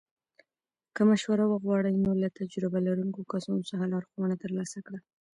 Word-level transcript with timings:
که 0.95 1.01
مشوره 1.09 1.45
وغواړې، 1.47 1.93
نو 2.05 2.11
له 2.21 2.27
تجربه 2.39 2.77
لرونکو 2.87 3.27
کسانو 3.31 3.67
څخه 3.69 3.89
لارښوونه 3.91 4.35
ترلاسه 4.43 4.79
کړه. 4.85 4.99